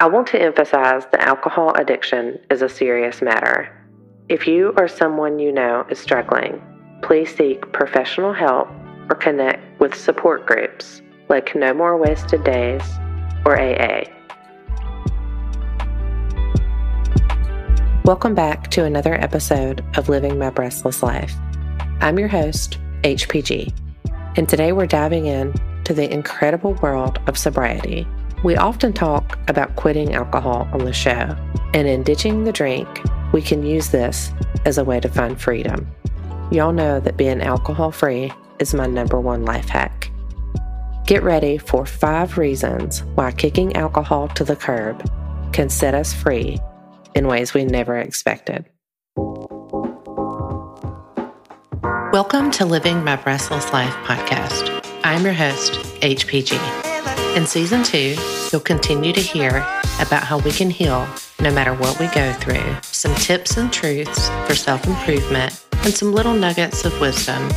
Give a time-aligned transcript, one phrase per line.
[0.00, 3.68] I want to emphasize that alcohol addiction is a serious matter.
[4.28, 6.62] If you or someone you know is struggling,
[7.02, 8.68] please seek professional help
[9.10, 12.82] or connect with support groups like No More Wasted Days
[13.44, 14.04] or AA.
[18.04, 21.34] Welcome back to another episode of Living My Breastless Life.
[22.00, 23.74] I'm your host, HPG,
[24.36, 25.52] and today we're diving in
[25.82, 28.06] to the incredible world of sobriety
[28.44, 31.36] we often talk about quitting alcohol on the show,
[31.74, 32.88] and in ditching the drink,
[33.32, 34.30] we can use this
[34.64, 35.90] as a way to find freedom.
[36.52, 40.10] Y'all know that being alcohol free is my number one life hack.
[41.04, 45.10] Get ready for five reasons why kicking alcohol to the curb
[45.52, 46.60] can set us free
[47.14, 48.66] in ways we never expected.
[52.12, 54.80] Welcome to Living My Breastless Life podcast.
[55.02, 56.87] I'm your host, HPG.
[57.36, 58.16] In season two,
[58.50, 59.58] you'll continue to hear
[60.00, 61.06] about how we can heal
[61.40, 66.12] no matter what we go through, some tips and truths for self improvement, and some
[66.12, 67.48] little nuggets of wisdom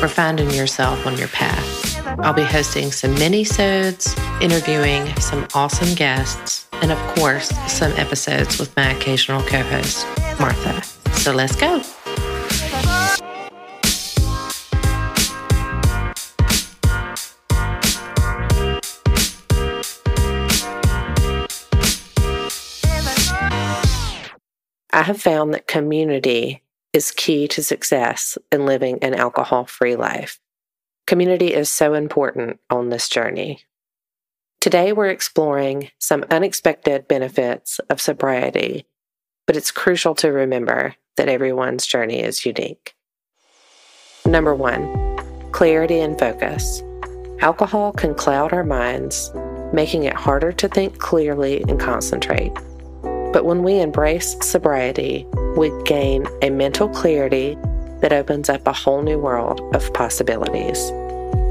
[0.00, 2.18] for finding yourself on your path.
[2.20, 8.74] I'll be hosting some mini-sodes, interviewing some awesome guests, and of course, some episodes with
[8.76, 10.06] my occasional co-host,
[10.40, 10.82] Martha.
[11.12, 11.82] So let's go.
[24.90, 26.62] I have found that community
[26.94, 30.40] is key to success in living an alcohol free life.
[31.06, 33.64] Community is so important on this journey.
[34.60, 38.86] Today, we're exploring some unexpected benefits of sobriety,
[39.46, 42.94] but it's crucial to remember that everyone's journey is unique.
[44.24, 44.88] Number one,
[45.52, 46.82] clarity and focus.
[47.40, 49.30] Alcohol can cloud our minds,
[49.72, 52.52] making it harder to think clearly and concentrate.
[53.32, 55.26] But when we embrace sobriety,
[55.56, 57.56] we gain a mental clarity
[58.00, 60.90] that opens up a whole new world of possibilities.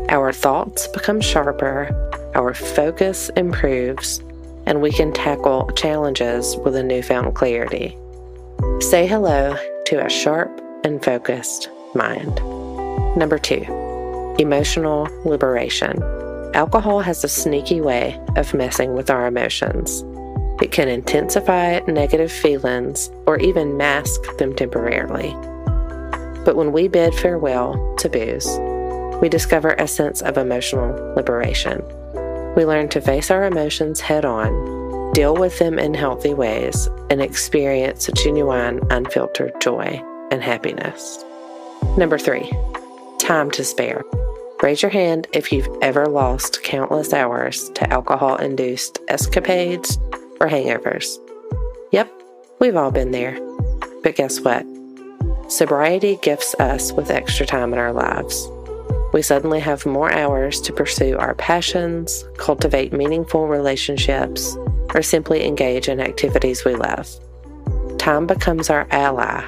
[0.09, 1.89] Our thoughts become sharper,
[2.33, 4.19] our focus improves,
[4.65, 7.97] and we can tackle challenges with a newfound clarity.
[8.79, 10.49] Say hello to a sharp
[10.83, 12.35] and focused mind.
[13.17, 13.63] Number two,
[14.39, 16.01] emotional liberation.
[16.53, 20.03] Alcohol has a sneaky way of messing with our emotions.
[20.61, 25.31] It can intensify negative feelings or even mask them temporarily.
[26.43, 28.47] But when we bid farewell to booze,
[29.21, 31.83] we discover a sense of emotional liberation.
[32.55, 37.21] We learn to face our emotions head on, deal with them in healthy ways, and
[37.21, 40.01] experience genuine, unfiltered joy
[40.31, 41.23] and happiness.
[41.97, 42.51] Number three,
[43.19, 44.03] time to spare.
[44.63, 49.99] Raise your hand if you've ever lost countless hours to alcohol induced escapades
[50.39, 51.17] or hangovers.
[51.91, 52.11] Yep,
[52.59, 53.39] we've all been there.
[54.03, 54.65] But guess what?
[55.49, 58.49] Sobriety gifts us with extra time in our lives.
[59.13, 64.57] We suddenly have more hours to pursue our passions, cultivate meaningful relationships,
[64.93, 67.09] or simply engage in activities we love.
[67.97, 69.43] Time becomes our ally,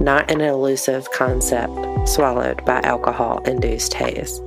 [0.00, 1.72] not an elusive concept
[2.08, 4.40] swallowed by alcohol induced haze.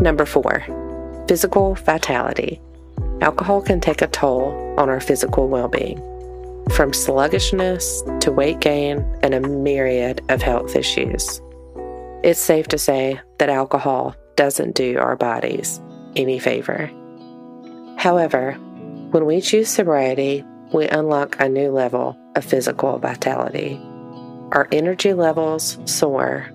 [0.00, 0.64] Number four,
[1.28, 2.60] physical vitality.
[3.20, 5.98] Alcohol can take a toll on our physical well being,
[6.70, 11.42] from sluggishness to weight gain and a myriad of health issues.
[12.22, 15.80] It's safe to say that alcohol doesn't do our bodies
[16.16, 16.90] any favor.
[17.98, 18.54] However,
[19.10, 23.78] when we choose sobriety, we unlock a new level of physical vitality.
[24.52, 26.50] Our energy levels soar,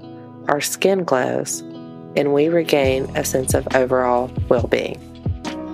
[0.47, 1.62] our skin glows,
[2.16, 5.15] and we regain a sense of overall well being.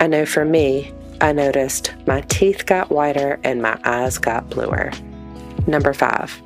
[0.01, 0.91] I know for me,
[1.21, 4.91] I noticed my teeth got whiter and my eyes got bluer.
[5.67, 6.41] Number five,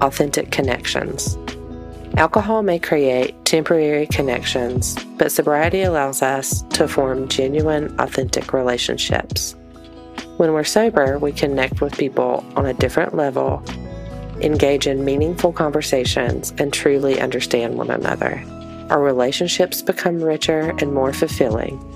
[0.00, 1.36] authentic connections.
[2.16, 9.56] Alcohol may create temporary connections, but sobriety allows us to form genuine, authentic relationships.
[10.36, 13.60] When we're sober, we connect with people on a different level,
[14.40, 18.40] engage in meaningful conversations, and truly understand one another.
[18.88, 21.89] Our relationships become richer and more fulfilling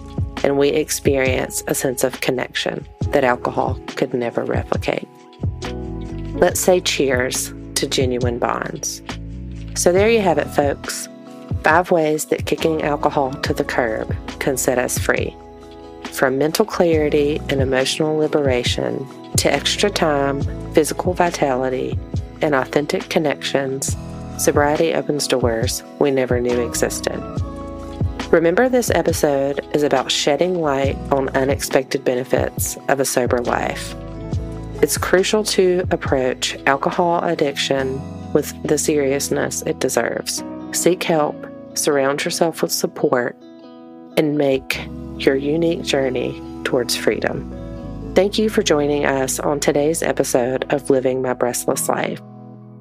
[0.44, 5.08] and we experience a sense of connection that alcohol could never replicate.
[6.35, 9.02] Let's say cheers to genuine bonds.
[9.75, 11.08] So, there you have it, folks.
[11.64, 15.35] Five ways that kicking alcohol to the curb can set us free.
[16.12, 19.06] From mental clarity and emotional liberation
[19.38, 20.43] to extra time,
[20.75, 21.99] physical vitality,
[22.43, 23.96] and authentic connections,
[24.38, 27.19] sobriety opens doors we never knew existed.
[28.31, 33.94] Remember, this episode is about shedding light on unexpected benefits of a sober life.
[34.81, 38.00] It's crucial to approach alcohol addiction
[38.32, 40.43] with the seriousness it deserves.
[40.73, 41.37] Seek help,
[41.75, 43.37] surround yourself with support,
[44.17, 44.87] and make
[45.19, 47.50] your unique journey towards freedom.
[48.15, 52.20] Thank you for joining us on today's episode of Living My Breastless Life.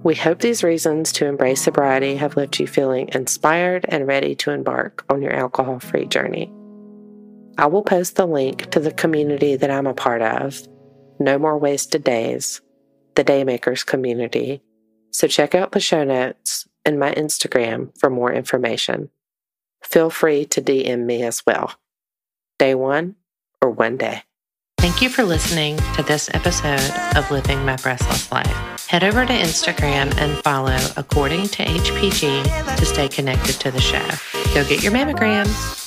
[0.04, 4.51] We hope these reasons to embrace sobriety have left you feeling inspired and ready to
[4.51, 6.51] embark on your alcohol free journey.
[7.58, 10.68] I will post the link to the community that I'm a part of,
[11.20, 12.62] No More Wasted Days,
[13.16, 14.62] the Daymakers community.
[15.12, 19.10] So check out the show notes and my Instagram for more information.
[19.84, 21.74] Feel free to DM me as well.
[22.58, 23.16] Day one
[23.62, 24.24] or one day.
[24.80, 28.88] Thank you for listening to this episode of Living My Breastless Life.
[28.88, 34.06] Head over to Instagram and follow According to HPG to stay connected to the show.
[34.54, 35.83] Go get your mammograms.